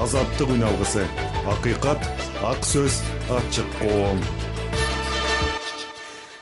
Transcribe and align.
азаттык 0.00 0.52
үн 0.54 0.62
алгысы. 0.64 1.04
Акыйкат 1.48 2.00
ак 2.46 2.64
сөз 2.64 3.00
ачык 3.32 3.66
коом. 3.80 4.20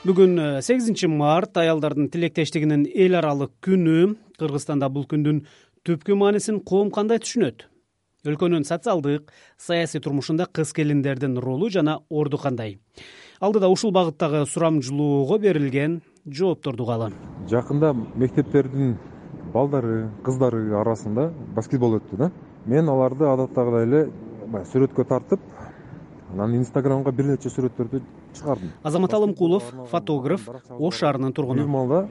Бүгүн 0.04 0.38
э, 0.38 0.48
сегизинчи 0.62 1.08
март 1.08 1.56
аялдардын 1.56 2.10
тилектештигинин 2.10 2.86
эл 2.86 3.16
аралык 3.18 3.52
күнү. 3.64 4.16
Кыргызстанда 4.38 4.88
бул 4.88 5.08
күндүн 5.10 5.42
түпкү 5.86 6.16
маанисин 6.16 6.60
коом 6.60 6.90
кандай 6.90 7.18
түшүнөт? 7.18 7.66
Өлкөнүн 8.28 8.64
социалдык 8.68 9.32
саясий 9.56 10.00
турмушунда 10.00 10.46
кыз 10.46 10.74
келиндердин 10.76 11.38
ролу 11.40 11.70
жана 11.70 12.00
орду 12.10 12.38
кандай? 12.38 12.78
Алдыда 13.40 13.68
ушул 13.72 13.90
багыттагы 13.90 14.44
сурамжылоого 14.46 15.38
берилген 15.38 16.02
жоопторду 16.26 16.84
угалы 16.84 17.12
жакында 17.48 17.94
мектептердин 17.94 18.96
балдары 19.54 20.10
кыздары 20.26 20.62
арасында 20.80 21.30
баскетбол 21.56 21.96
өттү 21.98 22.18
да 22.20 22.30
мен 22.70 22.88
аларды 22.88 23.26
адаттагыдай 23.26 23.86
эле 23.88 24.00
баягы 24.46 24.68
сүрөткө 24.70 25.04
тартып 25.10 25.40
анан 26.32 26.54
инстаграмга 26.54 27.10
бир 27.10 27.26
нече 27.32 27.50
сүрөттөрдү 27.50 28.00
чыгардым. 28.38 28.70
Азамат 28.86 29.14
алымкулов 29.14 29.64
фотограф 29.90 30.48
ош 30.78 31.00
шаарынын 31.00 31.32
тургуну. 31.34 31.64
Бир 31.64 31.66
маалда 31.66 32.08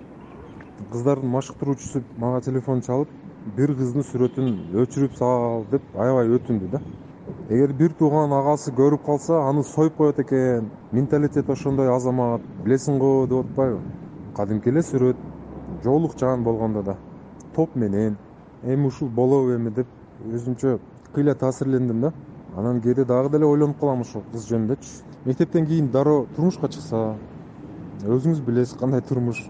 кыздардын 0.91 1.31
машыктыруучусу 1.31 2.03
мага 2.17 2.41
телефон 2.41 2.81
чалып 2.81 3.13
бир 3.55 3.71
кыздын 3.75 4.03
сүрөтүн 4.11 4.49
өчүрүп 4.83 5.15
сал 5.15 5.63
деп 5.71 5.85
аябай 5.95 6.27
өтүндү 6.35 6.71
да. 6.73 6.81
Эгер 7.49 7.73
бир 7.79 7.93
тууган 7.99 8.33
агасы 8.35 8.73
көрүп 8.75 9.05
калса 9.05 9.39
аны 9.47 9.63
союп 9.63 9.95
коет 9.95 10.19
экен. 10.19 10.71
Менталитет 10.91 11.49
ошондой 11.49 11.87
азамат 11.93 12.41
билесиң 12.65 12.97
го 12.99 13.27
деп 13.29 13.45
атпайбы? 13.45 13.79
Кадимки 14.35 14.69
эле 14.73 14.83
сүрөт 14.83 15.23
жоолукчан 15.83 16.43
болгондо 16.43 16.83
да. 16.83 16.97
Топ 17.55 17.75
менен 17.75 18.17
эми 18.63 18.87
ушул 18.87 19.07
болобу 19.07 19.55
эми 19.55 19.69
деп 19.69 19.87
өзүмчө 20.27 20.79
кыйла 21.13 21.35
таасирлендим 21.35 22.01
да. 22.01 22.13
Анан 22.57 22.81
кээде 22.81 23.05
дагы 23.05 23.29
деле 23.29 23.45
ойлонуп 23.45 23.79
калам 23.79 24.01
ушул 24.01 24.23
кыз 24.31 24.47
жөнүндөчү 24.49 25.25
мектептен 25.25 25.65
кийин 25.65 25.91
дароо 25.91 26.25
турмушка 26.35 26.67
чыкса 26.67 27.15
өзүңүз 28.03 28.41
билесиз 28.41 28.77
кандай 28.79 29.01
турмуш. 29.01 29.43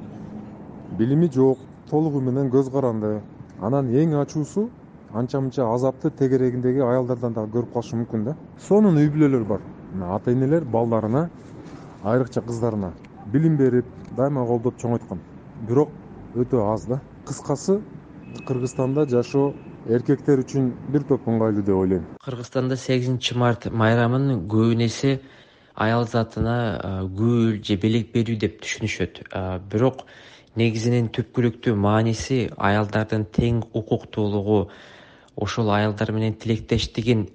Билими 0.97 1.30
жок 1.31 1.59
толугу 1.90 2.22
менен 2.22 2.50
көз 2.52 2.72
каранды. 2.72 3.22
Анан 3.62 3.90
эң 3.90 4.16
ачуусу 4.22 4.70
анча 5.14 5.42
мынча 5.42 5.66
азапты 5.73 6.09
тегерегиндеги 6.09 6.81
аялдардан 6.86 7.34
дагы 7.34 7.52
көрүп 7.58 7.73
калышы 7.73 7.95
мүмкүн 7.95 8.25
да. 8.25 8.36
Сонун 8.67 8.97
үй 8.97 9.09
бүлөлөр 9.09 9.45
бар. 9.47 9.62
Ата 10.02 10.31
энелер 10.31 10.66
балдарына 10.66 11.30
айрыкча 12.03 12.42
кыздарына 12.42 12.92
билим 13.34 13.58
берип 13.58 13.86
дайыма 14.17 14.45
колдоп 14.45 14.78
чоңойткон 14.81 15.20
бирок 15.67 15.90
өтө 16.36 16.62
аз 16.73 16.86
да. 16.86 17.00
Кыскасы 17.25 17.80
кыргызстанда 18.47 19.08
жашоо 19.09 19.53
эркектер 19.90 20.44
үчүн 20.44 20.70
бир 20.94 21.04
топ 21.09 21.26
ыңгайлуу 21.28 21.64
деп 21.66 21.76
ойлойм. 21.76 22.06
Кыргызстанда 22.22 22.78
сегизинчи 22.78 23.34
март 23.38 23.66
майрамын 23.73 24.46
көбүн 24.52 24.86
эсе 24.86 25.20
аял 25.73 26.06
затына 26.06 27.08
гүл 27.18 27.58
же 27.66 27.78
белек 27.81 28.12
берүү 28.14 28.38
деп 28.44 28.59
түшүнүшөт. 28.62 29.23
Бирок 29.72 30.06
негизинен 30.59 31.09
түпкүлүктүү 31.16 31.73
мааниси 31.73 32.50
аялдардын 32.58 33.26
тең 33.34 33.64
укуктуулугу 33.73 34.68
ошол 35.40 35.72
аялдар 35.72 36.12
менен 36.12 36.36
тилектештигин 36.38 37.26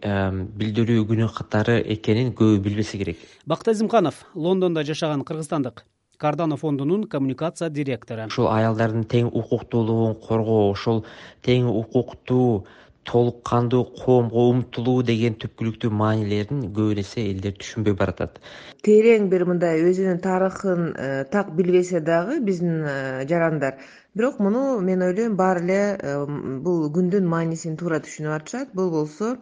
билдирүү 0.58 1.08
күнү 1.10 1.30
катары 1.34 1.80
экенин 1.96 2.34
көбү 2.38 2.60
билбесе 2.68 3.00
керек. 3.00 3.18
Бакыт 3.46 3.72
азимканов 3.74 4.26
лондондо 4.34 4.84
жашаган 4.84 5.24
кыргызстандык 5.24 5.82
кардано 6.18 6.56
фондунун 6.56 7.04
коммуникация 7.04 7.70
директору. 7.70 8.28
Ушул 8.30 8.48
аялдардын 8.52 9.04
тең 9.04 9.28
укуктуулугун 9.32 10.16
коргоо 10.26 10.70
ошол 10.70 11.04
тең 11.42 11.68
укуктуу 11.70 12.64
толук 13.04 13.42
кандуу 13.44 13.84
коомго 13.84 14.46
умтулуу 14.50 15.02
деген 15.06 15.36
түпкүлүктүү 15.42 15.90
маанилерин 16.00 16.62
көбүн 16.76 17.00
эсе 17.02 17.26
элдер 17.32 17.56
түшүнбөй 17.60 17.96
баратат. 18.00 18.40
Терең 18.86 19.28
бир 19.32 19.44
мындай 19.50 19.82
өзүнүн 19.84 20.22
тарыхын 20.24 20.86
э, 20.94 21.10
так 21.34 21.52
билбесе 21.58 22.00
дагы 22.00 22.40
биздин 22.48 22.80
э, 22.80 23.26
жарандар. 23.28 23.76
Бирок 24.14 24.40
муну 24.40 24.80
мен 24.80 25.04
ойлойм 25.04 25.36
баары 25.36 25.64
эле 25.66 25.80
э, 26.00 26.16
бул 26.64 26.88
күндүн 26.96 27.28
маанисин 27.28 27.76
туура 27.76 28.00
түшүнүп 28.04 28.38
атышат. 28.38 28.74
Бул 28.74 28.90
болсо 28.94 29.36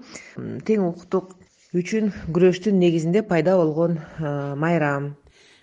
тең 0.66 0.88
укуктук 0.90 1.36
үчүн 1.78 2.12
күрөштүн 2.34 2.82
негизинде 2.82 3.22
пайда 3.22 3.56
болгон 3.56 4.00
майрам 4.58 5.12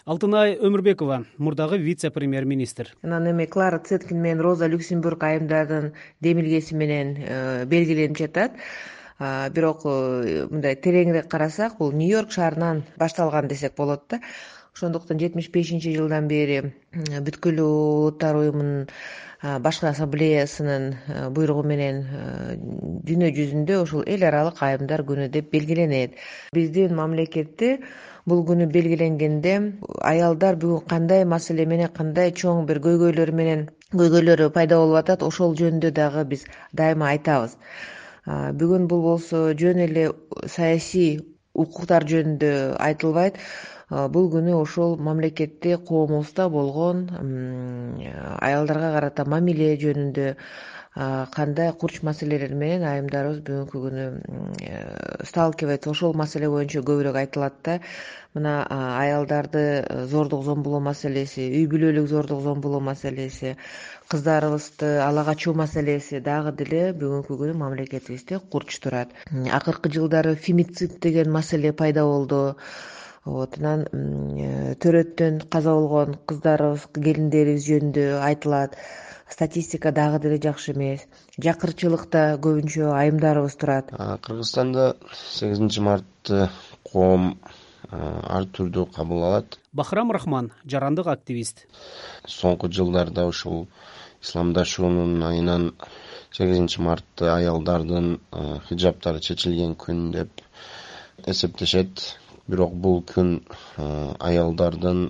алтынай 0.09 0.55
өмүрбекова 0.57 1.19
мурдагы 1.37 1.77
вице 1.77 2.09
премьер 2.09 2.45
министр 2.49 2.87
анан 3.03 3.27
эми 3.29 3.45
клара 3.45 3.77
цеткин 3.77 4.17
менен 4.17 4.39
роза 4.41 4.65
люксембург 4.65 5.21
айымдардын 5.23 5.91
демилгеси 6.19 6.73
менен 6.73 7.11
э, 7.19 7.65
белгиленип 7.65 8.17
жатат. 8.17 8.57
Бирок 9.19 9.85
э, 9.85 10.47
мындай 10.49 10.79
тереңирээк 10.81 11.29
карасак 11.29 11.77
бул 11.77 11.91
нью 11.91 12.09
йорк 12.09 12.31
шаарынан 12.31 12.81
башталган 12.97 13.47
десек 13.47 13.75
болот 13.77 14.07
да. 14.09 14.21
Ошондуктан 14.73 15.19
жетимиш 15.19 15.51
бешинчи 15.53 15.93
жылдан 15.93 16.27
бери 16.27 16.73
бүткүл 16.95 17.61
улуттар 17.61 18.41
уюмунун 18.41 18.87
башкы 19.61 19.91
ассамблеясынын 19.93 20.91
э, 21.05 21.29
буйругу 21.29 21.67
менен 21.69 22.05
дүйнө 23.05 23.29
жүзүндө 23.37 23.81
ушул 23.85 24.07
эл 24.09 24.25
аралык 24.25 24.57
айымдар 24.57 25.05
күнү 25.05 25.29
деп 25.29 25.53
белгиленет. 25.53 26.17
Биздин 26.55 26.97
мамлекетте 26.97 27.75
бул 28.31 28.41
күнү 28.49 28.65
белгиленгенде 28.75 29.53
аялдар 30.11 30.57
бүгүн 30.63 30.85
кандай 30.93 31.25
маселе 31.33 31.65
менен 31.73 31.91
кандай 31.99 32.33
чоң 32.41 32.65
бир 32.69 32.79
көйгөйлөр 32.85 33.31
менен 33.39 33.65
көйгөйлөрү 34.01 34.49
пайда 34.57 34.77
болуп 34.81 34.99
атат 35.01 35.25
ошол 35.27 35.55
жөнүндө 35.61 35.91
дагы 35.99 36.23
биз 36.33 36.45
дайыма 36.81 37.09
айтабыз. 37.13 37.57
Бүгүн 38.61 38.87
бул 38.91 39.01
болсо 39.07 39.41
жөн 39.61 39.83
эле 39.87 40.05
саясий 40.55 41.19
укуктар 41.63 42.05
жөнүндө 42.11 42.51
айтылбайт. 42.87 43.39
Бул 44.13 44.27
күнү 44.29 44.53
ошол 44.53 44.97
мамлекетте 45.01 45.77
коомубузда 45.89 46.45
болгон 46.53 47.07
аялдарга 48.49 48.91
карата 48.97 49.25
мамиле 49.25 49.71
жөнүндө 49.83 50.27
кандай 51.31 51.71
курч 51.79 52.01
маселелер 52.03 52.51
менен 52.59 52.83
айымдарыбыз 52.83 53.39
бүгүнкү 53.47 53.81
күнү 53.85 54.05
э, 54.67 54.79
сталкивается? 55.23 55.91
Ошол 55.93 56.13
маселе 56.13 56.49
боюнча 56.51 56.81
көбүрөөк 56.83 57.19
айтылат 57.21 57.55
да. 57.63 57.77
Мына 58.35 58.55
аялдарды 58.69 59.61
э, 59.79 60.05
зордук 60.11 60.43
зомбулоо 60.43 60.81
маселеси 60.83 61.45
үй 61.47 61.69
бүлөлүк 61.71 62.09
зордук 62.11 62.43
зомбулоо 62.43 62.83
маселеси 62.83 63.55
кыздарыбызды 64.11 64.91
ала 65.05 65.23
качуу 65.23 65.55
маселеси 65.55 66.19
дагы 66.19 66.51
деле 66.63 66.83
бүгүнкү 66.91 67.39
күнү 67.43 67.55
мамлекетибизде 67.63 68.41
курч 68.51 68.81
турат. 68.83 69.15
Акыркы 69.31 69.93
жылдары 69.95 70.35
фемицид 70.35 70.99
деген 70.99 71.31
маселе 71.31 71.71
пайда 71.71 72.03
болду 72.03 72.57
вот 73.33 73.57
анан 73.59 73.85
э, 73.89 74.75
төрөттөн 74.81 75.43
каза 75.53 75.75
болгон 75.77 76.17
кыздарыбыз 76.29 76.87
келиндерибиз 76.95 77.67
жөнүндө 77.67 78.07
айтылат. 78.25 78.75
Статистика 79.29 79.91
дагы 79.93 80.19
деле 80.23 80.39
жакшы 80.41 80.73
эмес. 80.73 81.05
Жакырчылыкта 81.37 82.39
көбүнчө 82.41 82.89
айымдарыбыз 82.97 83.55
турат. 83.61 83.91
Кыргызстанда 84.25 84.95
сегизинчи 85.13 85.83
мартты 85.85 86.47
коом 86.91 87.35
ар 87.91 88.49
түрдүү 88.57 88.89
кабыл 88.95 89.23
алат. 89.27 89.59
Бахрам 89.73 90.11
рахман 90.11 90.51
жарандык 90.65 91.07
активист. 91.07 91.67
Соңку 92.25 92.71
жылдарда 92.73 93.27
ушул 93.29 93.67
исламдашуунун 94.23 95.21
айынан 95.23 95.71
сегизинчи 96.31 96.81
мартты 96.81 97.29
аялдардын 97.31 98.17
хиджабтары 98.67 99.21
чечилген 99.21 99.75
күн 99.79 100.09
деп 100.13 100.43
эсептешет 101.25 102.17
бирок 102.49 102.73
бул 102.73 103.03
күн 103.13 103.39
аялдардын 103.77 105.09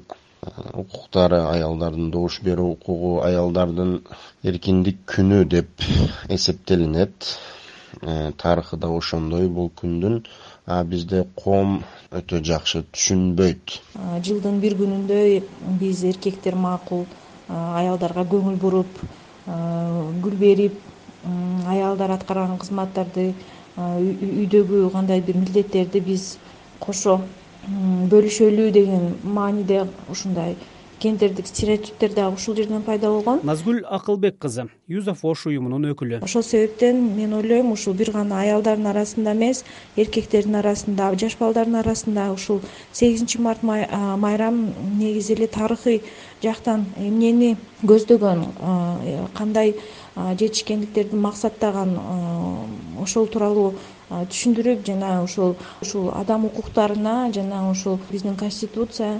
укуктары 0.81 1.39
аялдардын 1.43 2.11
добуш 2.11 2.39
берүү 2.45 2.73
укугу 2.75 3.13
аялдардын 3.27 3.95
эркиндик 4.43 5.01
күнү 5.13 5.43
деп 5.45 5.87
эсептелинет. 6.29 7.33
Э, 8.01 8.31
тарыхы 8.37 8.77
да 8.77 8.87
ошондой 8.93 9.47
бул 9.49 9.71
күндүн 9.81 10.21
бизде 10.85 11.23
коом 11.35 11.79
өтө 12.13 12.39
жакшы 12.45 12.83
түшүнбөйт. 12.93 13.79
Жылдын 14.27 14.59
бир 14.61 14.75
күнүндө 14.77 15.17
биз 15.81 16.03
эркектер 16.05 16.55
макул 16.55 17.07
аялдарга 17.49 18.23
көңүл 18.29 18.59
буруп 18.61 19.01
гүл 19.47 20.37
берип 20.37 20.77
аялдар 21.67 22.13
аткарган 22.13 22.59
кызматтарды 22.61 23.31
үйдөгү 23.79 24.85
кандай 24.93 25.25
бир 25.25 25.41
милдеттерди 25.41 26.03
биз 26.05 26.35
кошо 26.79 27.21
бөлүшөлү 28.11 28.71
деген 28.71 29.15
мааниде 29.23 29.85
ушундай 30.09 30.55
гендердик 30.99 31.47
стереотиптер 31.47 32.13
дагы 32.13 32.35
ушул 32.35 32.55
жерден 32.55 32.81
пайда 32.83 33.07
болгон. 33.07 33.39
Назгүл 33.43 33.85
акылбек 33.87 34.37
кызы 34.37 34.65
юзеф 34.87 35.23
ош 35.23 35.45
уюмунун 35.47 35.87
өкүлү. 35.93 36.19
Ошол 36.23 36.43
себептен 36.43 36.99
мен 37.15 37.33
ойлойм 37.33 37.71
ушул 37.71 37.93
бир 37.93 38.11
гана 38.11 38.41
аялдардын 38.41 38.89
арасында 38.91 39.31
эмес 39.31 39.63
эркектердин 39.95 40.59
арасында 40.59 41.13
жаш 41.15 41.37
балдардын 41.39 41.79
арасында 41.79 42.31
ушул 42.33 42.59
сегизинчи 42.91 43.39
март 43.39 43.63
майрам 43.63 44.73
негизи 44.99 45.33
эле 45.37 45.47
тарыхый 45.47 46.01
жактан 46.43 46.85
эмнени 46.97 47.55
көздөгөн 47.83 48.43
кандай 49.37 49.75
жетишкендиктерди 50.15 51.15
максаттаган 51.15 51.95
ошол 52.99 53.27
тууралуу 53.27 53.73
түшүндүрүп 54.09 54.85
жана 54.89 55.09
ушул 55.23 55.55
ушул 55.85 56.09
адам 56.21 56.45
укуктарына 56.49 57.15
жана 57.39 57.63
ушул 57.71 57.99
биздин 58.11 58.35
конституция 58.43 59.11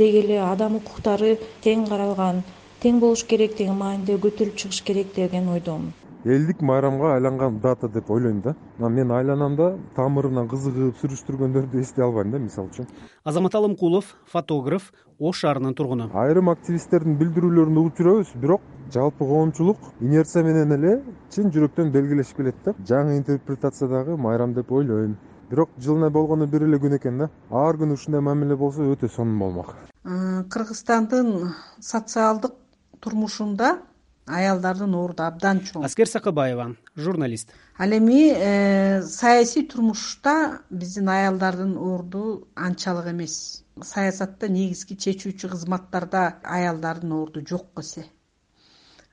деги 0.00 0.22
эле 0.24 0.40
адам 0.46 0.78
укуктары 0.80 1.36
тең 1.66 1.84
каралган 1.90 2.42
тең 2.82 3.02
болуш 3.04 3.26
керек 3.34 3.58
деген 3.60 3.78
мааниде 3.82 4.16
көтөрүлүп 4.26 4.64
чыгыш 4.64 4.80
керек 4.88 5.14
деген 5.20 5.52
ойдомун 5.56 5.92
элдик 6.24 6.62
майрамга 6.62 7.14
айланган 7.14 7.58
дата 7.60 7.88
деп 7.88 8.10
ойлойм 8.10 8.40
да. 8.40 8.54
Анан 8.78 8.92
мен 8.94 9.10
айланамда 9.10 9.76
тамырынан 9.96 10.48
кызыгып 10.48 10.96
сүрүштүргөндөрдү 11.02 11.80
эстей 11.80 12.04
албайм 12.04 12.30
да 12.30 12.38
мисалы 12.38 12.70
үчүн. 12.70 12.88
Азамат 13.24 13.54
алымкулов 13.54 14.16
фотограф 14.26 14.92
ош 15.18 15.40
шаарынын 15.44 15.74
тургуну. 15.74 16.10
Айрым 16.14 16.48
активисттердин 16.48 17.18
билдирүүлөрүн 17.20 17.78
угуп 17.78 18.00
жүрөбүз 18.00 18.34
бирок 18.40 18.62
жалпы 18.92 19.28
коомчулук 19.28 19.78
инерция 20.00 20.44
менен 20.44 20.72
эле 20.72 21.02
чын 21.30 21.52
жүрөктөн 21.52 21.92
белгилешип 21.92 22.36
келет 22.36 22.56
да. 22.64 22.74
Жаңы 22.88 23.18
интерпретациядагы 23.18 24.16
майрам 24.16 24.54
деп 24.54 24.72
ойлойм. 24.72 25.16
Бирок 25.50 25.70
жылына 25.78 26.10
болгону 26.10 26.46
бир 26.46 26.64
эле 26.64 26.78
күн 26.80 26.96
экен 26.96 27.18
да. 27.18 27.30
Ар 27.50 27.76
күнү 27.76 27.98
ушундай 27.98 28.20
мамиле 28.20 28.56
болсо 28.56 28.82
өтө 28.82 29.08
сонун 29.12 29.38
болмок. 29.38 29.74
Кыргызстандын 30.04 31.52
социалдык 31.80 32.52
турмушунда 33.00 33.78
аялдардын 34.26 34.94
орду 34.96 35.24
абдан 35.24 35.60
чоң. 35.66 35.84
Аскер 35.84 36.08
сакыбаева 36.08 36.70
журналист. 36.96 37.52
Ал 37.78 37.92
эми 37.92 38.32
э, 38.32 39.02
саясий 39.02 39.66
турмушта 39.68 40.62
биздин 40.70 41.08
аялдардын 41.08 41.76
орду 41.76 42.48
анчалык 42.54 43.10
эмес. 43.12 43.64
Саясатта 43.82 44.48
негизги 44.48 44.96
чечүүчү 44.96 45.50
кызматтарда 45.52 46.40
аялдардын 46.42 47.12
орду 47.12 47.44
жок 47.46 47.80
эсе. 47.80 48.06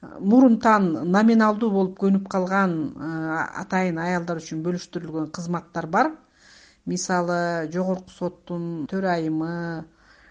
Мурунтан 0.02 1.12
номиналдуу 1.12 1.70
болуп 1.72 2.00
көнүп 2.00 2.30
калган 2.30 2.76
э, 2.96 3.46
атайын 3.66 4.00
аялдар 4.00 4.40
үчүн 4.40 4.64
бөлүштүрүлгөн 4.64 5.32
кызматтар 5.36 5.88
бар. 5.88 6.16
Мисалы 6.86 7.68
жогорку 7.74 8.10
соттун 8.10 8.88
төрайымы 8.90 9.86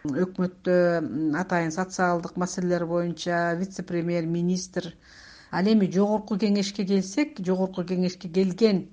өкмөттө 0.09 0.77
атайын 1.41 1.73
социалдык 1.75 2.37
маселелер 2.41 2.87
боюнча 2.87 3.55
вице 3.61 3.83
премьер 3.83 4.25
министр 4.27 4.95
ал 5.53 5.67
эми 5.67 5.91
жогорку 5.93 6.39
кеңешке 6.41 6.87
келсек 6.89 7.41
жогорку 7.45 7.85
кеңешке 7.85 8.31
келген 8.33 8.87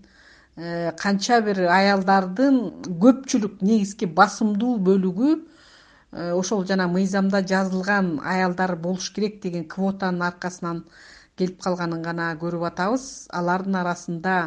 э, 0.58 0.92
канча 1.00 1.40
бир 1.46 1.62
аялдардын 1.72 2.60
көпчүлүк 3.06 3.62
негизги 3.62 4.10
басымдуу 4.20 4.78
бөлүгү 4.90 5.32
э, 5.38 6.32
ошол 6.34 6.66
жана 6.66 6.88
мыйзамда 6.92 7.44
жазылган 7.54 8.18
аялдар 8.36 8.76
болуш 8.76 9.12
керек 9.16 9.42
деген 9.44 9.68
квотанын 9.76 10.28
аркасынан 10.32 10.84
келип 11.38 11.62
калганын 11.62 12.02
гана 12.02 12.32
көрүп 12.42 12.64
атабыз. 12.72 13.04
Алардын 13.40 13.76
арасында 13.84 14.38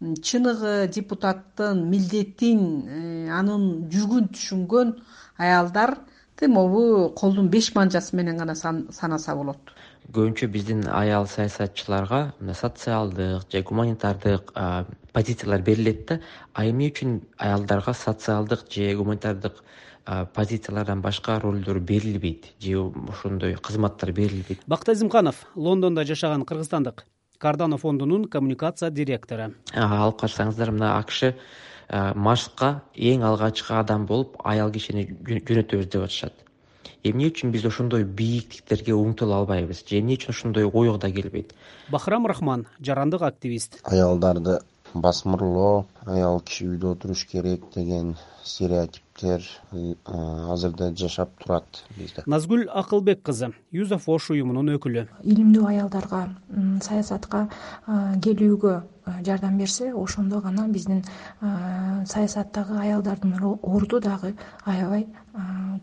чыныгы 0.00 0.74
депутаттын 0.94 1.80
милдетин 1.90 2.60
э, 2.86 3.07
анын 3.30 3.88
жүгүн 3.92 4.30
түшүнгөн 4.34 4.94
аялдарды 5.38 6.48
могу 6.48 7.12
колдун 7.16 7.48
беш 7.48 7.74
манжасы 7.74 8.16
менен 8.16 8.38
гана 8.38 8.54
санаса 8.54 9.34
болот. 9.34 9.58
Көбүнчө 10.08 10.48
биздин 10.48 10.86
аял 10.88 11.26
саясатчыларга 11.26 12.32
мына 12.40 12.54
социалдык 12.54 13.50
же 13.52 13.62
гуманитардык 13.62 14.52
позициялар 15.12 15.62
берилет 15.62 16.06
да 16.06 16.20
а 16.54 16.64
эмне 16.64 16.88
үчүн 16.88 17.20
аялдарга 17.36 17.92
социалдык 17.92 18.70
же 18.70 18.94
гуманитардык 18.96 19.62
позициялардан 20.34 21.02
башка 21.02 21.38
ролдор 21.40 21.80
берилбейт 21.80 22.54
же 22.58 22.90
ошондой 23.08 23.54
кызматтар 23.54 24.12
берилбейт. 24.12 24.60
Бакыт 24.66 24.88
азимканов 24.88 25.46
лондондо 25.54 26.04
жашаган 26.04 26.44
кыргызстандык 26.44 27.04
кардано 27.38 27.76
фондунун 27.76 28.24
коммуникация 28.24 28.90
директору. 28.90 29.52
Алып 29.74 30.20
карасаңыздар 30.22 30.72
мына 30.72 30.98
акш 30.98 31.34
машыкка 31.90 32.82
эң 32.94 33.24
алгачкы 33.24 33.74
адам 33.74 34.06
болуп 34.06 34.36
аял 34.44 34.70
кишини 34.70 35.06
жөнөтөбүз 35.08 35.88
деп 35.88 36.04
атышат. 36.04 36.34
Эмне 37.04 37.28
үчүн 37.30 37.52
биз 37.54 37.64
ошондой 37.64 38.04
бийиктиктерге 38.04 38.92
умтула 38.92 39.38
албайбыз? 39.38 39.84
Же 39.88 40.00
эмне 40.00 40.18
үчүн 40.18 40.34
ошондой 40.34 40.64
ойго 40.66 40.98
да 40.98 41.10
келбейт? 41.10 41.54
Бахрам 41.88 42.26
рахман 42.26 42.66
жарандык 42.80 43.22
активист. 43.22 43.80
Аялдарды 43.84 44.58
басмырлоо 44.94 45.86
аял 46.06 46.40
киши 46.40 46.66
үйдө 46.68 46.92
отуруш 46.94 47.24
керек 47.26 47.64
деген 47.74 48.14
стереотиптер 48.44 49.42
э, 49.72 49.94
азырда 50.06 50.92
жашап 50.96 51.30
турат 51.42 51.82
бизде. 51.96 52.22
Назгүл 52.26 52.68
акылбек 52.68 53.22
кызы 53.22 53.52
юзеф 53.72 54.08
ош 54.08 54.30
уюмунун 54.30 54.70
өкүлү. 54.76 55.06
Илимдүү 55.24 55.66
аялдарга 55.72 56.28
саясатка 56.82 57.48
келүүгө 58.24 58.74
жардам 59.26 59.58
берсе 59.58 59.92
ошондо 59.94 60.40
гана 60.40 60.68
биздин 60.68 61.04
саясаттагы 61.40 62.78
аялдардын 62.80 63.34
орду 63.62 64.00
дагы 64.00 64.34
аябай 64.64 65.06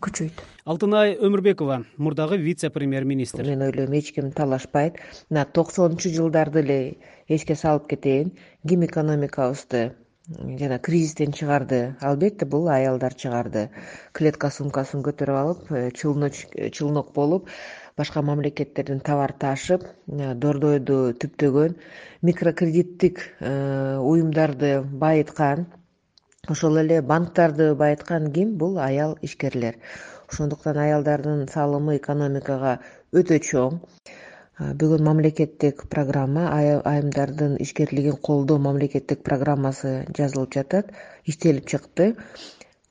күчөйт. 0.00 0.42
Алтынай 0.64 1.14
өмүрбекова 1.16 1.82
мурдагы 1.96 2.36
вице 2.38 2.70
премьер 2.70 3.04
министр 3.04 3.44
мен 3.44 3.62
ойлойм 3.62 3.92
эч 3.98 4.12
ким 4.14 4.32
талашпайт. 4.32 4.98
Мына 5.30 5.46
токсонунчу 5.46 6.10
жылдарды 6.10 6.60
эле 6.64 6.80
эске 7.28 7.54
салып 7.54 7.86
кетейин. 7.88 8.32
Ким 8.66 8.84
экономикабызды 8.84 9.94
жана 10.28 10.78
кризистен 10.78 11.32
чыгарды. 11.32 11.96
Албетте 12.00 12.46
бул 12.46 12.68
аялдар 12.68 13.14
чыгарды. 13.14 13.68
Клетка 14.12 14.50
сумкасын 14.50 15.04
көтөрүп 15.06 15.38
алып 15.40 15.70
э, 15.70 15.90
чулнок 15.94 17.12
болуп 17.14 17.48
башка 17.96 18.22
мамлекеттерден 18.22 19.00
товар 19.00 19.32
ташып 19.38 19.86
э, 19.86 20.34
дордойду 20.34 21.14
түптөгөн 21.22 21.76
микрокредиттик 22.26 23.22
э, 23.38 23.98
уюмдарды 24.02 24.80
байыткан 24.82 25.66
ошол 26.48 26.82
эле 26.82 27.02
банктарды 27.02 27.74
байыткан 27.74 28.32
ким? 28.32 28.56
Бул 28.58 28.78
аял 28.78 29.16
ишкерлер. 29.22 29.78
Ошондуктан 30.26 30.78
аялдардын 30.82 31.46
салымы 31.46 32.00
экономикага 32.00 32.80
өтө 33.14 33.38
чоң 33.38 33.78
бүгүн 34.56 35.02
мамлекеттик 35.04 35.82
программа 35.92 36.46
айымдардын 36.56 37.58
ишкерлигин 37.60 38.16
колдоо 38.28 38.56
мамлекеттик 38.66 39.20
программасы 39.22 40.06
жазылып 40.16 40.54
жатат 40.56 40.94
иштелип 41.28 41.66
чыкты. 41.68 42.14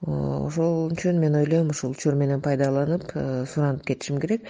Ошол 0.06 0.92
үчүн 0.92 1.18
мен 1.24 1.40
ойлойм 1.40 1.72
ушул 1.74 1.96
учур 1.98 2.14
менен 2.14 2.42
пайдаланып 2.46 3.10
э, 3.16 3.46
суранып 3.50 3.82
кетишим 3.88 4.20
керек 4.22 4.46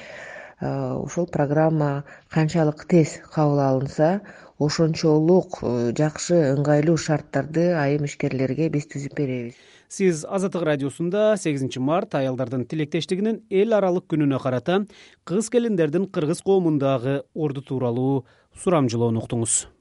ушул 1.03 1.27
программа 1.27 2.03
канчалык 2.33 2.85
тез 2.89 3.19
кабыл 3.33 3.59
алынса 3.59 4.21
ошончолук 4.59 5.59
э, 5.61 5.91
жакшы 5.97 6.37
ыңгайлуу 6.55 6.97
шарттарды 6.97 7.73
айым 7.75 8.05
ишкерлерге 8.07 8.69
биз 8.69 8.87
түзүп 8.91 9.17
беребиз. 9.17 9.59
Сиз 9.91 10.23
азаттык 10.25 10.63
радиосунда 10.65 11.35
сегизинчи 11.37 11.79
март 11.79 12.15
аялдардын 12.15 12.65
тилектештигинин 12.71 13.43
эл 13.49 13.75
аралык 13.77 14.07
күнүнө 14.09 14.39
карата 14.41 14.81
кыз 15.27 15.51
келиндердин 15.53 16.09
кыргыз 16.09 16.41
коомундагы 16.41 17.21
орду 17.35 17.61
тууралуу 17.61 18.25
сурамжылоону 18.63 19.21
уктуңуз 19.21 19.65